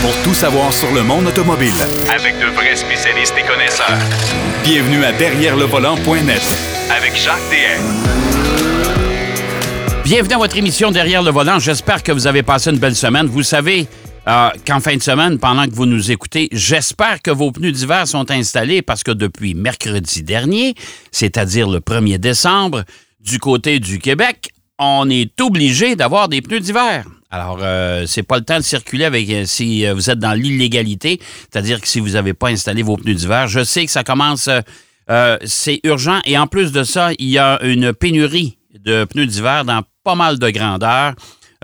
[0.00, 1.72] pour tout savoir sur le monde automobile.
[2.14, 3.98] Avec de vrais spécialistes et connaisseurs.
[4.62, 6.42] Bienvenue à Derrière le volant.net
[6.90, 7.82] Avec Jacques DM.
[10.04, 11.58] Bienvenue à votre émission Derrière le volant.
[11.58, 13.26] J'espère que vous avez passé une belle semaine.
[13.26, 13.86] Vous savez
[14.26, 18.06] euh, qu'en fin de semaine, pendant que vous nous écoutez, j'espère que vos pneus d'hiver
[18.06, 20.74] sont installés parce que depuis mercredi dernier,
[21.10, 22.84] c'est-à-dire le 1er décembre,
[23.20, 27.04] du côté du Québec, on est obligé d'avoir des pneus d'hiver.
[27.30, 30.32] Alors, euh, c'est pas le temps de circuler avec euh, si euh, vous êtes dans
[30.32, 33.48] l'illégalité, c'est-à-dire que si vous n'avez pas installé vos pneus d'hiver.
[33.48, 34.48] Je sais que ça commence,
[35.10, 36.20] euh, c'est urgent.
[36.24, 40.14] Et en plus de ça, il y a une pénurie de pneus d'hiver dans pas
[40.14, 41.14] mal de grandeur.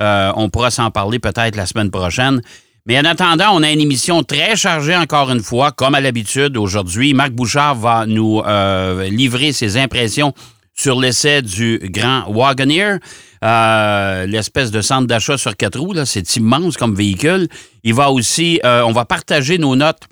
[0.01, 2.43] Euh, on pourra s'en parler peut-être la semaine prochaine.
[2.85, 6.59] Mais en attendant, on a une émission très chargée encore une fois, comme à l'habitude
[6.59, 7.15] aujourd'hui.
[7.15, 8.43] Marc Bouchard va nous
[9.11, 10.35] livrer ses impressions
[10.75, 12.99] sur l'essai du grand Wagoneer,
[13.45, 15.95] euh, l'espèce de centre d'achat sur quatre roues.
[16.05, 17.49] C'est immense comme véhicule.
[17.85, 20.03] Il va aussi, euh, on va partager nos notes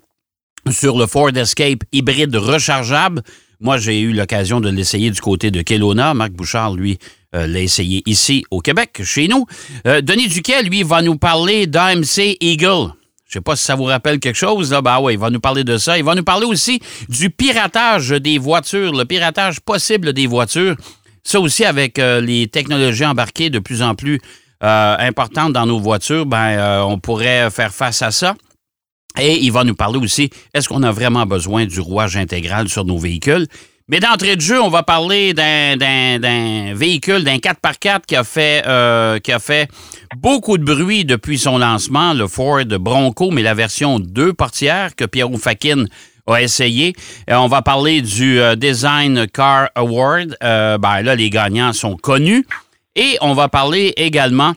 [0.70, 3.22] sur le Ford Escape hybride rechargeable.
[3.60, 6.14] Moi, j'ai eu l'occasion de l'essayer du côté de Kelowna.
[6.14, 6.98] Marc Bouchard, lui,
[7.34, 9.46] euh, l'a essayé ici au Québec, chez nous.
[9.84, 12.92] Denis Duquet, lui, va nous parler d'AMC Eagle.
[13.32, 14.72] Je sais pas si ça vous rappelle quelque chose.
[14.72, 14.82] Là.
[14.82, 15.96] Ben oui, il va nous parler de ça.
[15.96, 20.76] Il va nous parler aussi du piratage des voitures, le piratage possible des voitures.
[21.24, 24.20] Ça aussi, avec euh, les technologies embarquées de plus en plus
[24.62, 28.34] euh, importantes dans nos voitures, ben, euh, on pourrait faire face à ça.
[29.18, 32.84] Et il va nous parler aussi, est-ce qu'on a vraiment besoin du rouage intégral sur
[32.84, 33.46] nos véhicules?
[33.92, 39.18] Mais d'entrée de jeu, on va parler d'un- véhicule, d'un 4x4 qui a, fait, euh,
[39.18, 39.68] qui a fait
[40.16, 45.04] beaucoup de bruit depuis son lancement, le Ford Bronco, mais la version deux portières que
[45.04, 45.84] Pierrot Fakin
[46.26, 46.94] a essayé.
[47.28, 50.38] Et on va parler du euh, Design Car Award.
[50.42, 52.46] Euh, ben là, les gagnants sont connus.
[52.96, 54.54] Et on va parler également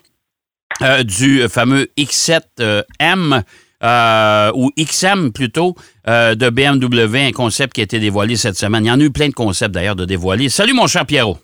[0.81, 3.44] euh, du fameux X7M
[3.84, 5.76] euh, ou XM plutôt
[6.08, 8.86] euh, de BMW, un concept qui a été dévoilé cette semaine.
[8.86, 10.50] Il y en a eu plein de concepts d'ailleurs de dévoiler.
[10.50, 11.38] Salut mon cher Pierrot.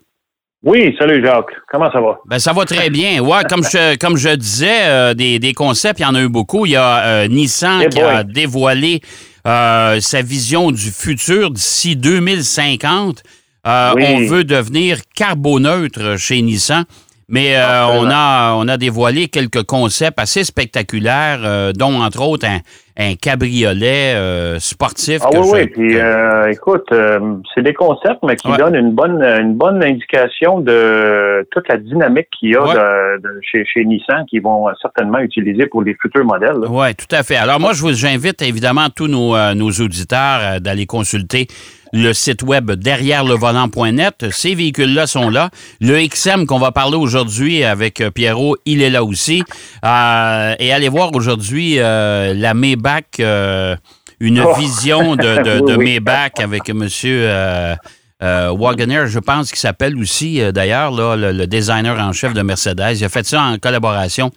[0.64, 1.52] Oui, salut Jacques.
[1.72, 2.20] Comment ça va?
[2.28, 3.20] Ben, ça va très bien.
[3.20, 6.30] Ouais, comme je, comme je disais, euh, des, des concepts, il y en a eu
[6.30, 6.66] beaucoup.
[6.66, 9.02] Il y a Nissan qui a dévoilé
[9.44, 13.24] sa vision du futur d'ici 2050.
[13.68, 14.04] Euh, Oui.
[14.08, 16.86] On veut devenir carboneutre chez Nissan.
[17.32, 22.46] Mais euh, on, a, on a dévoilé quelques concepts assez spectaculaires, euh, dont entre autres
[22.46, 22.60] un,
[22.98, 25.20] un cabriolet euh, sportif.
[25.24, 25.68] Ah que oui, je- oui.
[25.68, 27.20] Puis, euh, écoute, euh,
[27.56, 28.58] c'est des concepts, mais qui Ouais.
[28.58, 32.74] donnent une bonne, une bonne indication de toute la dynamique qu'il y a Ouais.
[32.74, 36.58] de, de- chez, chez Nissan qui vont certainement utiliser pour les futurs modèles.
[36.70, 37.36] Oui, tout à fait.
[37.38, 41.48] Alors moi, je vous j'invite évidemment tous nos, euh, nos auditeurs euh, d'aller consulter
[41.94, 44.26] le site web derrière le volant.net.
[44.32, 45.50] Ces véhicules-là sont là.
[45.82, 49.44] Le XM qu'on va parler aujourd'hui avec euh, Pierrot, il est là aussi.
[49.84, 53.76] Euh, et allez voir aujourd'hui euh, la Maybach, euh,
[54.20, 54.54] une Oh.
[54.56, 55.86] vision de, de, de Oui, oui.
[55.86, 57.76] Maybach avec monsieur euh,
[58.24, 62.42] euh, Wagoner, je pense qu'il s'appelle aussi euh, d'ailleurs le, le designer en chef de
[62.42, 62.98] Mercedes.
[62.98, 64.32] Il a fait ça en collaboration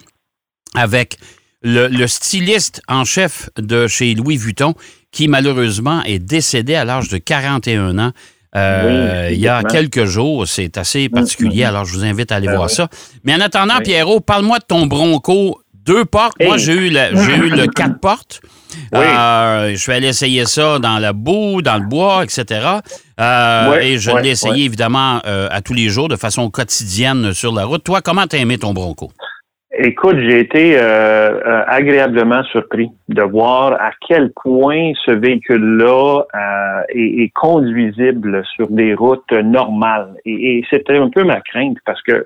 [0.74, 1.16] avec
[1.62, 4.74] le, le styliste en chef de chez Louis Vuitton,
[5.12, 8.12] qui malheureusement est décédé à l'âge de 41 ans.
[8.56, 12.36] euh, Oui, il y a quelques jours, c'est assez particulier, alors je vous invite à
[12.36, 12.74] aller Ben voir oui.
[12.74, 12.88] ça.
[13.24, 13.84] Mais en attendant, Oui.
[13.84, 16.36] Pierrot, parle-moi de ton Bronco deux portes.
[16.42, 18.40] Moi, j'ai eu, j'ai eu le quatre portes.
[18.92, 19.00] Oui.
[19.04, 22.44] Euh, je suis allé essayer ça dans la boue, dans le bois, etc.
[23.20, 26.50] Euh, Oui, et je oui, l'ai essayé évidemment euh, à tous les jours, de façon
[26.50, 27.84] quotidienne sur la route.
[27.84, 29.10] Toi, comment t'as aimé ton Bronco?
[29.76, 36.22] Écoute, j'ai été agréablement surpris de voir à quel point ce véhicule-là
[36.90, 40.14] est, est conduisible sur des routes normales.
[40.24, 42.24] Et, et c'était un peu ma crainte parce que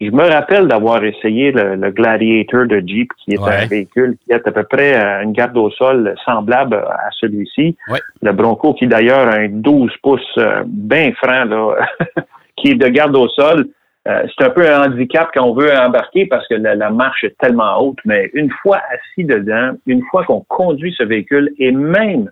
[0.00, 3.62] je me rappelle d'avoir essayé le, le Gladiator de Jeep, qui est Ouais.
[3.62, 7.76] un véhicule qui est à peu près euh, une garde au sol semblable à celui-ci.
[7.88, 7.98] Ouais.
[8.22, 11.76] Le Bronco, qui d'ailleurs a un 12 pouces euh, bien franc, là,
[12.56, 13.68] qui est de garde au sol.
[14.06, 17.24] Euh, c'est un peu un handicap quand on veut embarquer parce que la, la marche
[17.24, 21.72] est tellement haute, mais une fois assis dedans, une fois qu'on conduit ce véhicule et
[21.72, 22.30] même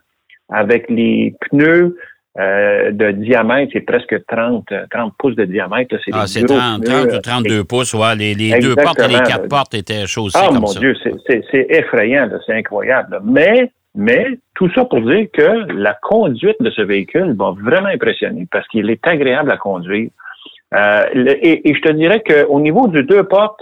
[0.50, 1.96] avec les pneus
[2.36, 5.94] euh, de diamètre, c'est presque 30, euh, 30 pouces de diamètre.
[6.04, 7.94] C'est Ah, c'est gros 30, pneus, 30 ou euh, 32 pouces.
[7.94, 10.80] Ouais, les les deux portes et les quatre portes étaient chaussées ah comme mon ça.
[10.80, 10.96] Dieu,
[11.26, 13.20] c'est- effrayant, c'est incroyable.
[13.22, 18.48] Mais, mais tout ça pour dire que la conduite de ce véhicule va vraiment impressionner
[18.50, 20.10] parce qu'il est agréable à conduire.
[20.74, 23.60] Euh, et, et je te dirais qu'au niveau du deux portes,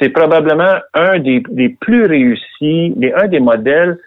[0.00, 3.98] c'est probablement un des, des plus réussis, des, un des modèles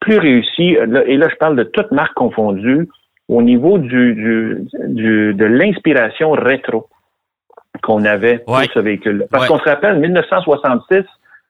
[0.00, 2.88] plus réussis, et là je parle de toutes marques confondues,
[3.28, 6.88] au niveau du, du, du- de l'inspiration rétro
[7.82, 8.68] qu'on avait pour Ouais.
[8.72, 9.26] ce véhicule.
[9.30, 9.48] Parce Ouais.
[9.48, 11.04] qu'on se rappelle, 1966,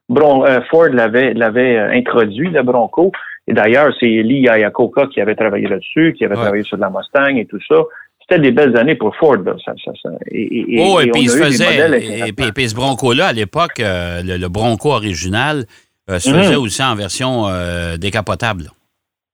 [0.08, 3.12] Bron, euh, Ford l'avait l'avait euh, introduit, le Bronco.
[3.46, 6.42] Et d'ailleurs, c'est Lee Iacocca qui avait travaillé là-dessus, qui avait Ouais.
[6.42, 7.76] travaillé sur la Mustang et tout ça.
[8.20, 9.36] C'était des belles années pour Ford.
[9.36, 9.54] Là.
[9.64, 10.08] Ça, ça, ça.
[10.30, 12.28] Et, et- oh, et, et puis il se faisait.
[12.28, 15.64] Et, puis, puis ce Bronco-là, à l'époque, euh, le, le Bronco original,
[16.10, 16.62] euh, se faisait Mhm.
[16.62, 17.44] aussi en version
[17.98, 18.64] décapotable.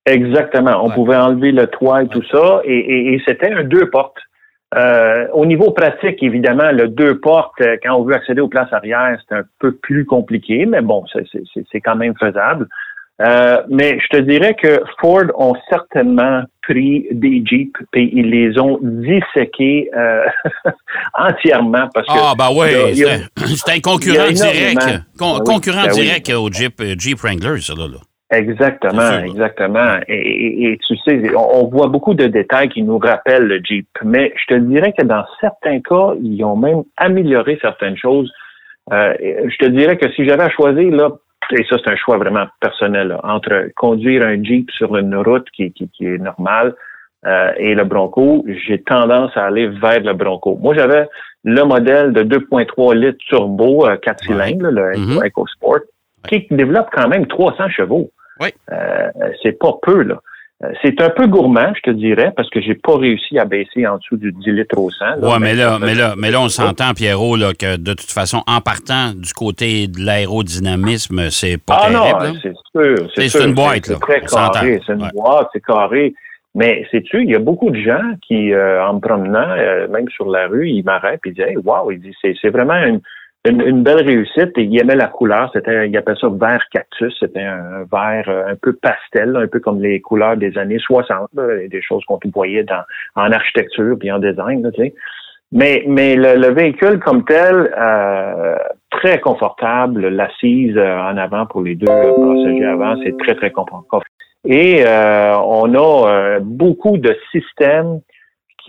[0.06, 0.82] Exactement.
[0.84, 0.94] On Ouais.
[0.94, 2.60] pouvait enlever le toit et tout ça.
[2.64, 4.16] Et, et- et c'était un deux portes.
[4.76, 8.72] Euh, au niveau pratique, évidemment, le deux portes, euh, quand on veut accéder aux places
[8.72, 12.68] arrière, c'est un peu plus compliqué, mais bon, c'est- c'est c'est- c'est quand même faisable.
[13.20, 18.58] Euh, mais je te dirais que Ford ont certainement pris des Jeeps et ils les
[18.58, 20.22] ont disséqués euh,
[21.14, 24.80] entièrement parce que Ah, ben y a- oui, c'était un concurrent direct.
[25.18, 26.00] Con- Ben oui, concurrent ben oui.
[26.02, 27.88] direct au Jeep, euh, Jeep Wrangler, ça, là.
[27.88, 27.98] là.
[28.32, 29.98] Exactement, exactement.
[30.06, 33.60] Et, et- et tu sais, on, on voit beaucoup de détails qui nous rappellent le
[33.62, 33.88] Jeep.
[34.04, 38.32] Mais je te dirais que dans certains cas, ils ont même amélioré certaines choses.
[38.92, 41.10] Euh, je te dirais que si j'avais à choisir, là,
[41.52, 45.48] et ça c'est un choix vraiment personnel, là, entre conduire un Jeep sur une route
[45.50, 46.74] qui, qui, qui est normale
[47.26, 50.56] euh, et le Bronco, j'ai tendance à aller vers le Bronco.
[50.62, 51.06] Moi, j'avais
[51.44, 54.26] le modèle de 2.3 litres turbo, 4 Ouais.
[54.26, 55.22] cylindres, là, le Mhm.
[55.26, 55.80] EcoSport,
[56.28, 58.10] qui développe quand même 300 chevaux.
[58.40, 58.48] Oui.
[58.72, 59.08] Euh,
[59.42, 60.16] c'est pas peu, là.
[60.62, 63.86] Euh, C'est un peu gourmand, je te dirais, parce que j'ai pas réussi à baisser
[63.86, 65.04] en dessous du 10 litres au 100.
[65.04, 65.16] là.
[65.28, 68.42] Ouais, mais là, mais là, mais là, on s'entend, Pierrot, là, que de toute façon,
[68.46, 72.34] en partant du côté de l'aérodynamisme, c'est pas Ah terrible.
[72.34, 73.10] non, c'est sûr.
[73.14, 73.96] C'est- une boîte, là.
[74.06, 74.80] C'est carré.
[74.86, 75.08] C'est une Ouais.
[75.14, 76.12] boîte, c'est carré.
[76.54, 80.08] Mais sais-tu, il y a beaucoup de gens qui, euh, en me promenant, euh, même
[80.08, 81.90] sur la rue, ils m'arrêtent et ils disent Hey, wow,
[82.42, 83.00] c'est vraiment une,
[83.48, 85.50] une, une belle réussite et ils aimaient la couleur.
[85.52, 87.14] C'était, ils appellent ça vert cactus.
[87.18, 91.30] C'était un, vert euh, un peu pastel, un peu comme les couleurs des années 60,
[91.34, 92.82] là, des choses qu'on voyait dans,
[93.16, 94.94] en architecture puis en design, tu sais.
[95.52, 98.56] Mais, mais le, le véhicule comme tel, euh,
[98.90, 103.50] très confortable, l'assise euh, en avant pour les deux euh, passagers avant, c'est très, très
[103.50, 104.04] confortable.
[104.44, 108.00] Et euh, on a euh, beaucoup de systèmes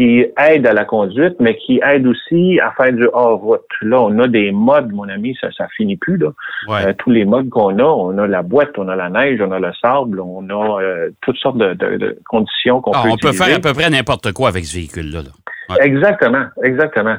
[0.02, 3.62] qui aident à la conduite, mais qui aident aussi à faire du hors-route.
[3.82, 6.18] Là, on a des modes, mon ami, ça ça finit plus.
[6.18, 6.30] Là.
[6.68, 6.88] Ouais.
[6.88, 9.52] Euh, tous les modes qu'on a, on a la boîte, on a la neige, on
[9.52, 13.10] a le sable, on a euh, toutes sortes de, de- de conditions qu'on Ah, peut
[13.12, 15.22] on peut faire à peu près n'importe quoi avec ce véhicule-là.
[15.22, 15.30] là.
[15.76, 15.86] Ouais.
[15.86, 17.18] Exactement, exactement.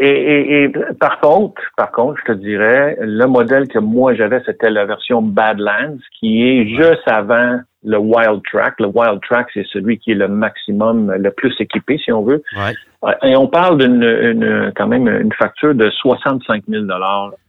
[0.00, 4.40] Et, et, et par contre, par contre, je te dirais, le modèle que moi j'avais,
[4.46, 8.74] c'était la version Badlands, qui est juste avant le Wild Track.
[8.80, 12.42] Le Wild Track, c'est celui qui est le maximum, le plus équipé, si on veut.
[12.56, 12.72] Ouais.
[13.04, 16.84] Euh, Et on parle d'une, une- quand même, une facture de 65 000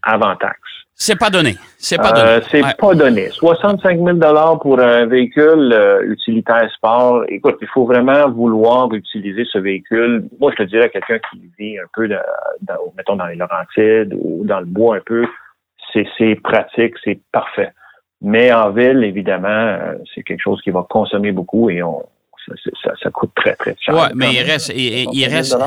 [0.04, 0.60] avant taxe.
[1.02, 1.56] C'est pas donné.
[1.78, 2.46] C'est pas Euh, donné.
[2.50, 2.74] c'est Ouais.
[2.78, 3.30] pas donné.
[3.30, 7.24] 65 000 pour un véhicule euh, utilitaire sport.
[7.30, 10.26] Écoute, il faut vraiment vouloir utiliser ce véhicule.
[10.42, 12.18] Moi, je te dirais quelqu'un qui vit un peu, de,
[12.98, 15.26] mettons, dans les Laurentides ou dans le bois un peu,
[15.94, 17.72] c'est, c'est pratique, c'est parfait.
[18.22, 22.04] Mais en ville, évidemment, euh, c'est quelque chose qui va consommer beaucoup et on,
[22.46, 23.94] ça, ça- ça, coûte très, très cher.
[23.96, 25.58] Ouais, quand mais il reste, il, il 65 000 reste,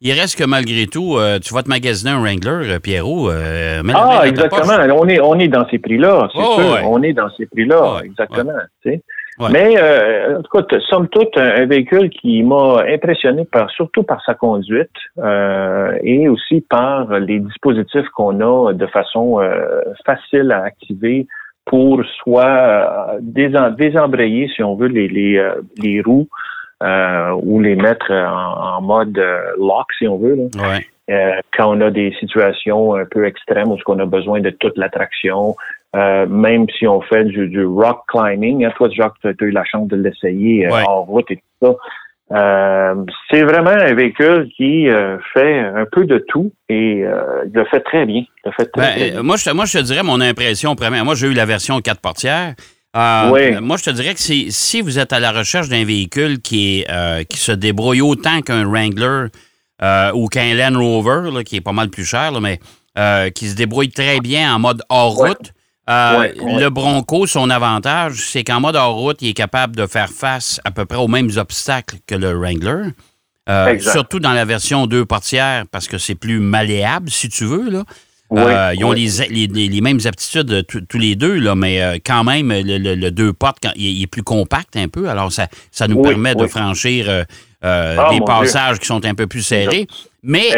[0.00, 3.30] il reste que malgré tout, euh, tu vas te magasiner un Wrangler, euh, Pierrot.
[3.30, 4.72] euh, Ah, exactement.
[4.98, 6.72] On est, on est dans ces prix-là, c'est Oh, sûr.
[6.72, 6.80] ouais.
[6.84, 8.52] On est dans ces prix-là, exactement.
[8.82, 9.02] tu sais.
[9.38, 9.48] Ouais.
[9.52, 14.34] Mais, euh, cas, somme toute, un, un véhicule qui m'a impressionné par, surtout par sa
[14.34, 21.26] conduite euh, et aussi par les dispositifs qu'on a de façon euh, facile à activer
[21.70, 22.56] pour soit
[23.14, 23.18] euh,
[23.84, 26.26] désembrayer, si on veut, les, les, euh, les roues
[26.82, 29.16] euh, ou les mettre en, en mode
[29.56, 30.34] lock, si on veut.
[30.34, 30.44] Là.
[30.68, 30.86] Ouais.
[31.10, 34.76] Euh, quand on a des situations un peu extrêmes où on a besoin de toute
[34.76, 35.54] l'attraction,
[35.94, 39.50] euh, même si on fait du, du rock climbing, hein, toi Jacques, tu as eu
[39.50, 40.84] la chance de l'essayer Ouais.
[40.88, 41.72] en route et tout ça.
[42.32, 42.94] Euh,
[43.30, 47.64] c'est vraiment un véhicule qui euh, fait un peu de tout et euh, il le
[47.64, 48.22] fait très bien.
[48.44, 49.22] Le fait très, Ben, très bien.
[49.22, 51.04] moi, je, te- moi, je te dirais mon impression première.
[51.04, 52.54] Moi, j'ai eu la version 4 portières.
[52.96, 53.60] Euh, Oui.
[53.60, 56.80] Moi, je te dirais que si, si vous êtes à la recherche d'un véhicule qui,
[56.80, 59.26] est, euh, qui se débrouille autant qu'un Wrangler
[59.82, 62.60] euh, ou qu'un Land Rover, là, qui est pas mal plus cher, là, mais
[62.98, 65.50] euh, qui se débrouille très bien en mode hors-route, Ouais.
[65.88, 66.60] Euh, Ouais, ouais.
[66.60, 70.70] le Bronco, son avantage, c'est qu'en mode hors-route, il est capable de faire face à
[70.70, 72.90] peu près aux mêmes obstacles que le Wrangler.
[73.48, 77.68] Euh, surtout dans la version deux portières, parce que c'est plus malléable, si tu veux.
[77.70, 77.84] Là.
[78.28, 79.08] Oui, Euh, ils ont oui.
[79.18, 82.78] les, les- les- les mêmes aptitudes tous les deux, là, mais euh, quand même, le,
[82.78, 85.08] le- le deux portes, quand, il, est- il est plus compact un peu.
[85.08, 87.24] Alors, ça, ça nous Oui, permet de franchir euh,
[87.62, 89.88] Ah, des passages qui sont un peu plus serrés.
[90.22, 90.50] Mais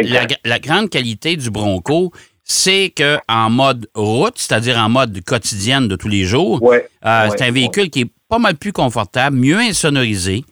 [0.44, 2.12] la grande qualité du Bronco,
[2.44, 7.24] c'est que en mode route, c'est-à-dire en mode quotidienne de tous les jours, Ouais, euh,
[7.24, 7.52] ouais, c'est un ouais.
[7.52, 10.44] véhicule qui est pas mal plus confortable, mieux insonorisé.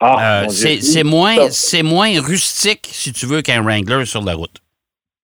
[0.00, 1.02] Ah, Euh, c'est
[1.84, 4.56] moins, rustique, si tu veux, qu'un Wrangler sur la route.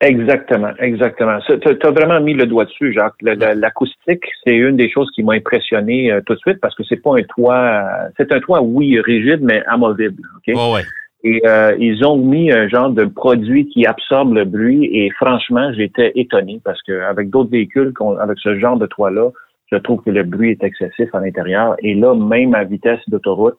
[0.01, 1.39] Exactement, exactement.
[1.49, 1.55] Tu
[1.87, 3.15] as vraiment mis le doigt dessus, Jacques.
[3.21, 6.85] Le- L'acoustique, c'est une des choses qui m'a impressionné euh, tout de suite parce que
[6.89, 7.83] c'est pas un toit,
[8.17, 10.23] c'est un toit, oui, rigide, mais amovible.
[10.37, 10.55] ok?
[10.55, 10.85] Ouais, ouais.
[11.25, 15.73] Et euh, ils ont mis un genre de produit qui absorbe le bruit et franchement,
[15.73, 19.31] j'étais étonné parce que avec d'autres véhicules, avec ce genre de toit-là,
[19.71, 21.75] je trouve que le bruit est excessif à l'intérieur.
[21.81, 23.59] Et là, même à vitesse d'autoroute,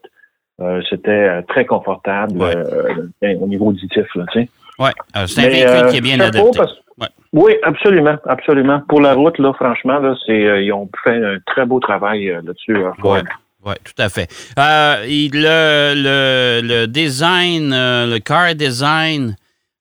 [0.62, 2.56] euh, c'était euh, très confortable Ouais.
[2.56, 4.06] euh, au niveau auditif.
[4.16, 4.50] Là, tu sais.
[4.80, 4.92] Ouais.
[5.18, 6.50] Euh, c'est un véhicule qui est bien adapté.
[6.58, 7.08] parce- Ouais.
[7.32, 8.82] Oui, absolument, absolument.
[8.90, 12.26] Pour la route, là, franchement, là, c'est euh, ils ont fait un très beau travail
[12.28, 12.76] là-dessus.
[13.00, 13.14] Ford.
[13.14, 13.22] Ouais.
[13.70, 14.28] Oui, tout à fait.
[14.58, 19.36] Euh, le, le, le design, euh, le car design,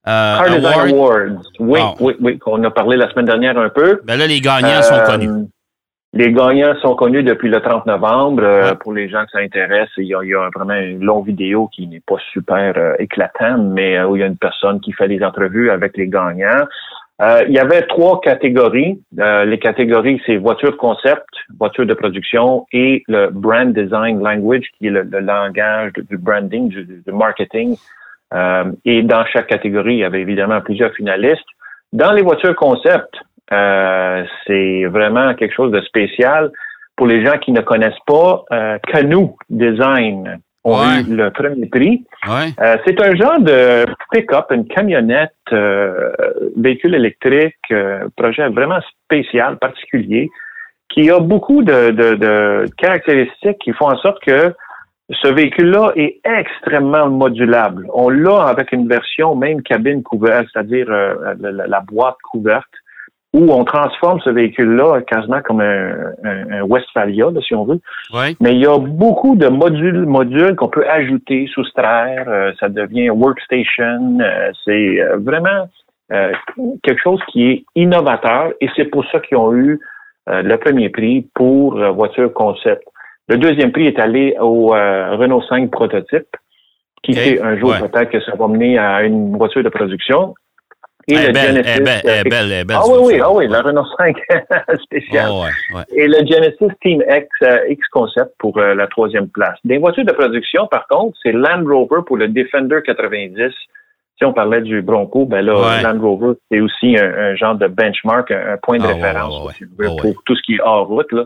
[0.06, 1.42] euh, Car Design award, Awards.
[1.58, 4.00] Oui, oui, oui, qu'on a parlé la semaine dernière un peu.
[4.04, 5.30] ben là, les gagnants sont connus.
[6.14, 8.42] Les gagnants sont connus depuis le 30 novembre.
[8.42, 8.74] Ouais.
[8.80, 11.26] Pour les gens que ça intéresse, il y a, il y a vraiment une longue
[11.26, 15.08] vidéo qui n'est pas super éclatante, mais où il y a une personne qui fait
[15.08, 16.64] des entrevues avec les gagnants.
[17.20, 19.00] Euh, il y avait trois catégories.
[19.18, 21.26] Euh, les catégories, c'est voiture concept,
[21.58, 26.68] voiture de production et le brand design language, qui est le, le langage du branding,
[26.68, 27.76] du, du marketing.
[28.32, 31.46] Euh, et dans chaque catégorie, il y avait évidemment plusieurs finalistes.
[31.92, 33.12] Dans les voitures concept,
[34.46, 36.50] c'est vraiment quelque chose de spécial.
[36.96, 38.44] Pour les gens qui ne connaissent pas,
[38.92, 41.00] Canoe Design ont Ouais.
[41.08, 42.04] eu le premier prix.
[42.28, 42.52] Ouais.
[42.86, 46.10] C'est un genre de pick-up, une camionnette, euh,
[46.56, 50.30] véhicule électrique, euh, projet vraiment spécial, particulier,
[50.88, 54.54] qui a beaucoup de, de, de caractéristiques qui font en sorte que
[55.10, 57.86] ce véhicule-là est extrêmement modulable.
[57.94, 62.68] On l'a avec une version même cabine couverte, c'est-à-dire euh, la, la- la boîte couverte,
[63.34, 65.92] où on transforme ce véhicule-là quasiment comme un,
[66.24, 67.80] un- un Westphalia, là, si on veut.
[68.40, 72.24] Mais il y a beaucoup de modules, modules qu'on peut ajouter, soustraire.
[72.28, 74.18] euh, ça devient workstation.
[74.20, 75.68] euh, c'est euh, vraiment
[76.10, 76.32] euh,
[76.82, 79.78] quelque chose qui est innovateur et c'est pour ça qu'ils ont eu
[80.30, 82.82] euh, le premier prix pour euh, voiture concept.
[83.28, 86.28] Le deuxième prix est allé au euh, Renault 5 prototype,
[87.02, 87.18] qui Ok.
[87.18, 87.86] fait un jour Ouais.
[87.86, 90.34] peut-être que ça va mener à une voiture de production.
[91.10, 93.48] Et Elle est le belle, Genesis, belle, euh, belle, belle, ah oui, oui, ah oui,
[93.48, 94.16] la Renault 5
[94.82, 95.28] spéciale.
[95.30, 95.82] Oh, ouais, ouais.
[95.96, 99.56] Et le Genesis Team X, euh, X Concept pour euh, la troisième place.
[99.64, 103.52] Des voitures de production, par contre, c'est Land Rover pour le Defender 90.
[104.18, 105.82] Si on parlait du Bronco, ben là, Ouais.
[105.82, 109.46] Land Rover, c'est aussi un, un genre de benchmark, un, un point de Ah, référence
[109.46, 109.86] ouais.
[109.86, 111.10] pour tout ce qui est hors route.
[111.12, 111.24] Là.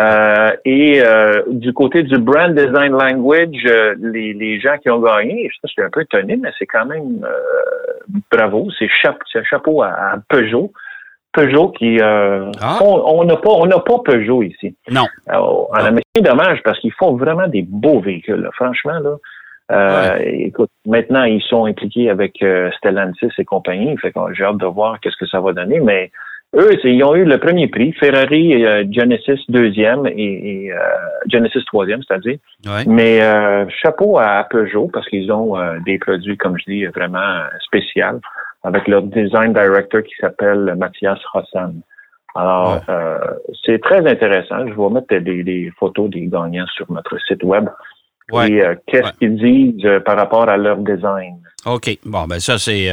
[0.00, 5.00] Euh, et euh, du côté du brand design language, euh, les, les gens qui ont
[5.00, 8.68] gagné, je suis un peu étonné, mais c'est quand même euh, bravo.
[8.78, 10.72] C'est chapeau, c'est chapeau à, à Peugeot.
[11.34, 12.76] Peugeot qui euh, Ah.
[12.78, 14.74] font- on n'a pas on n'a pas Peugeot ici.
[14.90, 15.04] Non.
[15.26, 15.70] Alors,
[16.14, 18.40] c'est dommage parce qu'ils font vraiment des beaux véhicules.
[18.40, 18.50] là.
[18.54, 19.16] Franchement, là.
[19.70, 23.96] Euh, Écoute, maintenant, ils sont impliqués avec euh, Stellantis et compagnie.
[23.98, 25.80] Fait j'ai hâte de voir qu'est-ce que ça va donner.
[25.80, 26.10] Mais
[26.54, 27.92] eux, ils ont eu le premier prix.
[27.92, 30.76] Ferrari, euh, Genesis deuxième et, et, euh,
[31.30, 32.38] Genesis troisième, c'est-à-dire.
[32.66, 32.84] Ouais.
[32.86, 35.56] Mais euh, chapeau à Peugeot parce qu'ils ont
[35.86, 38.20] des produits, comme je dis, vraiment spéciaux
[38.64, 41.80] avec leur design director qui s'appelle Mathias Hassan.
[42.34, 42.80] Alors, Ouais.
[42.94, 43.18] euh,
[43.64, 44.66] c'est très intéressant.
[44.66, 47.68] Je vais mettre des, des photos des gagnants sur notre site web.
[48.30, 48.50] Ouais.
[48.50, 51.34] Et qu'est-ce qu'ils disent par rapport à leur design?
[51.66, 51.98] OK.
[52.06, 52.88] Bon, ben ça, c'est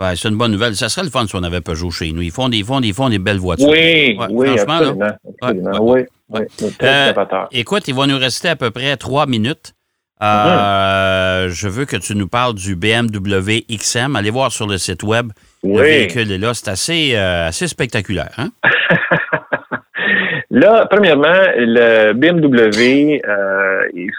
[0.00, 0.74] ouais, c'est une bonne nouvelle.
[0.76, 2.22] Ça serait le fun si on avait Peugeot chez nous.
[2.22, 3.68] Ils font des, ils font des, ils font des belles voitures.
[3.68, 4.86] Oui, Ouais, oui, franchement, là.
[4.88, 5.16] absolument.
[5.42, 5.80] absolument.
[5.92, 7.12] Ouais, oui, oui, Euh.
[7.52, 9.74] Écoute, il va nous rester à peu près trois minutes.
[10.22, 14.16] Euh, Je veux que tu nous parles du BMW XM.
[14.16, 15.32] Allez voir sur le site web.
[15.62, 15.80] Le Oui.
[15.82, 16.54] véhicule est là.
[16.54, 18.30] C'est assez, euh, assez spectaculaire.
[18.38, 18.50] Hein?
[20.54, 24.10] Là, premièrement, le BMW, euh, il-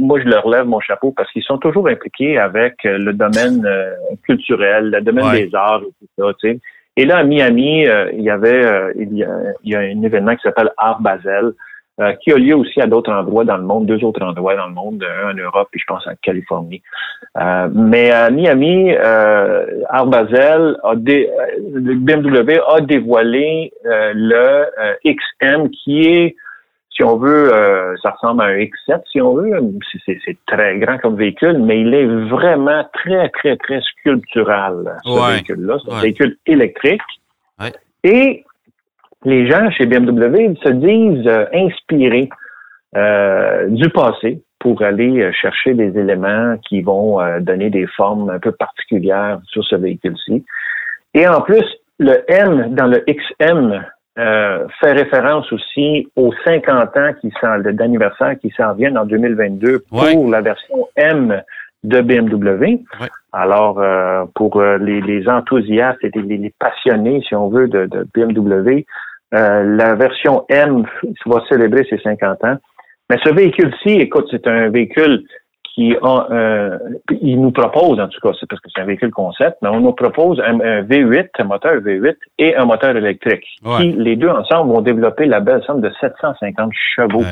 [0.00, 3.64] moi, je leur lève mon chapeau parce qu'ils sont toujours impliqués avec euh, le domaine
[3.64, 3.92] euh,
[4.24, 5.46] culturel, le domaine Ouais.
[5.46, 6.60] des arts et tout ça, tu sais.
[6.96, 8.64] Et là, à Miami, euh, il y avait,
[8.98, 9.28] il, y a,
[9.62, 11.52] il y a un événement qui s'appelle Art Basel,
[12.00, 14.66] euh, qui a lieu aussi à d'autres endroits dans le monde, deux autres endroits dans
[14.68, 16.82] le monde, un en Europe et je pense en Californie.
[17.40, 24.12] Euh, mais à Miami, euh, Art Basel, a dé- euh, le BMW a dévoilé euh,
[24.14, 26.36] le euh, XM qui est,
[26.90, 29.50] si on veut, euh, ça ressemble à un X7, si on veut.
[30.06, 35.32] C'est- très grand comme véhicule, mais il est vraiment très, très, très sculptural, ce Ouais.
[35.34, 35.76] véhicule-là.
[35.84, 36.02] C'est un Ouais.
[36.02, 37.02] véhicule électrique.
[37.60, 37.72] Ouais.
[38.04, 38.44] Et
[39.24, 42.28] les gens chez BMW se disent euh, inspirés
[42.96, 48.30] euh, du passé pour aller euh, chercher des éléments qui vont euh, donner des formes
[48.30, 50.44] un peu particulières sur ce véhicule-ci.
[51.14, 51.64] Et en plus,
[51.98, 53.84] le M dans le XM
[54.18, 57.30] euh, fait référence aussi aux 50 ans qui
[57.74, 60.30] d'anniversaire qui s'en viennent en 2022 pour Ouais.
[60.30, 61.42] la version M
[61.84, 62.62] de BMW.
[63.00, 63.08] Ouais.
[63.32, 68.06] Alors, euh, pour les, les, enthousiastes et les, les, passionnés, si on veut, de, de
[68.14, 68.84] BMW,
[69.36, 70.84] euh, la version M
[71.26, 72.56] va célébrer ses 50 ans.
[73.10, 75.24] Mais ce véhicule-ci, écoute, c'est un véhicule
[75.74, 76.78] qui a, euh,
[77.20, 79.80] il nous propose, en tout cas, c'est parce que c'est un véhicule concept, mais on
[79.80, 83.44] nous propose un, V8, un moteur V8 et un moteur électrique.
[83.82, 87.22] Qui, les deux ensemble vont développer la belle somme de 750 chevaux.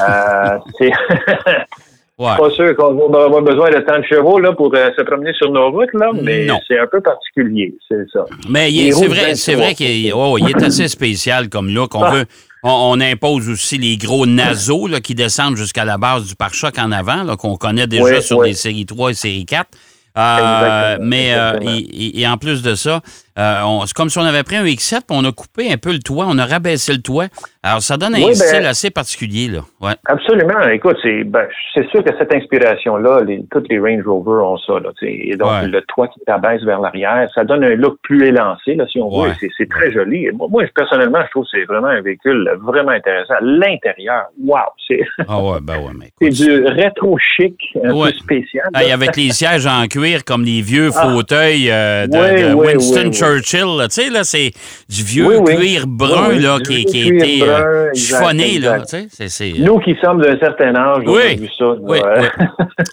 [0.00, 0.92] euh, c'est
[2.24, 2.36] Ouais.
[2.38, 5.34] Pas sûr qu'on va avoir besoin de tant de chevaux là, pour euh, se promener
[5.34, 8.24] sur nos routes, là, mais c'est un peu particulier, c'est ça.
[8.48, 11.94] Mais c'est vrai, c'est vrai qu'il oh, est assez spécial comme look.
[11.94, 12.10] On ah.
[12.10, 12.24] veut.
[12.66, 16.92] On, impose aussi les gros naseaux là, qui descendent jusqu'à la base du pare-choc en
[16.92, 19.68] avant, qu'on connaît déjà sur les séries 3 et série 4.
[20.16, 23.00] Euh, mais euh, et, en plus de ça,
[23.36, 25.98] euh, c'est comme si on avait pris un X7 on a coupé un peu le
[25.98, 27.26] toit, on a rabaissé le toit.
[27.62, 29.48] Alors, ça donne un ben, style assez particulier.
[29.48, 29.60] Là.
[29.80, 29.94] Ouais.
[30.06, 30.60] Absolument.
[30.68, 31.46] Écoute, c'est ben,
[31.90, 34.74] sûr que cette inspiration-là, toutes les Range Rover ont ça.
[34.80, 38.74] Là, et donc, le toit qui t'abaisse vers l'arrière, ça donne un look plus élancé,
[38.74, 39.32] là, si on veut.
[39.56, 40.28] C'est très joli.
[40.32, 43.34] Moi, personnellement, je trouve que c'est vraiment un véhicule vraiment intéressant.
[43.40, 44.58] L'intérieur, wow!
[44.86, 48.68] C'est ah ouais, ben ouais, c'est du rétro chic, un peu spécial.
[48.74, 51.08] avec les sièges en cuir comme les vieux ah.
[51.08, 53.23] fauteuils euh, de, Winston Churchill.
[53.42, 54.52] Tu sais, là, c'est
[54.88, 58.58] du vieux cuir brun là, qui, qui a été euh, chiffonné.
[58.58, 61.74] Là, tu sais, Nous qui sommes d'un certain âge, on a vu ça.
[61.80, 61.98] Oui,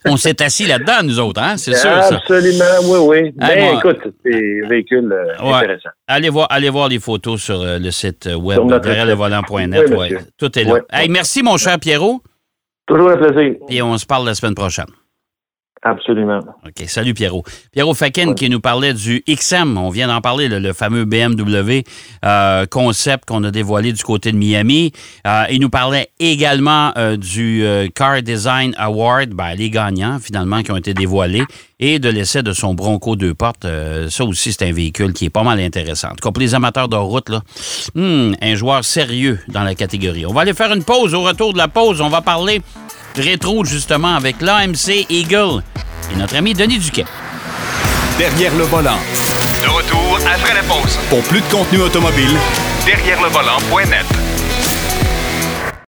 [0.06, 1.58] on s'est assis là-dedans, nous autres, hein?
[1.58, 1.90] c'est sûr.
[1.90, 3.34] Absolument, oui, oui.
[3.38, 5.90] Mais écoute, c'est un véhicule euh, intéressant.
[6.08, 9.92] Allez voir, allez voir les photos sur le site web derrière le volant.net.
[10.38, 10.80] Tout est là.
[10.92, 12.22] Hey, merci, mon cher Pierrot.
[12.88, 13.56] Toujours un plaisir.
[13.70, 14.88] Et on se parle la semaine prochaine.
[15.84, 16.40] Absolument.
[16.64, 16.88] OK.
[16.88, 17.44] Salut, Pierrot.
[17.72, 19.80] Pierrot Fakin qui nous parlait du XM.
[19.80, 21.82] On vient d'en parler, le, fameux BMW
[22.24, 24.92] euh, concept qu'on a dévoilé du côté de Miami.
[25.26, 30.72] Euh, il nous parlait également euh, du Car Design Award, ben, les gagnants, finalement, qui
[30.72, 31.44] ont été dévoilés,
[31.80, 33.66] et de l'essai de son Bronco deux portes.
[34.10, 36.10] ça aussi, c'est un véhicule qui est pas mal intéressant.
[36.10, 37.42] En tout cas, pour les amateurs de route, là,
[37.96, 40.28] hmm, un joueur sérieux dans la catégorie.
[40.28, 41.16] On va aller faire une pause.
[41.16, 42.62] Au retour de la pause, on va parler
[43.20, 45.64] rétro justement avec l'AMC Eagle
[46.12, 47.06] et notre ami Denis Duquet.
[48.18, 49.00] Derrière le volant.
[49.62, 50.98] De retour après la pause.
[51.10, 52.38] Pour plus de contenu automobile,
[52.86, 54.31] derrière le volant.net.